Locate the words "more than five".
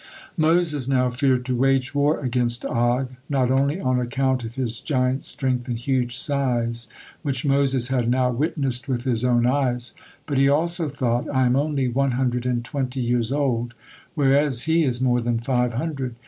15.01-15.73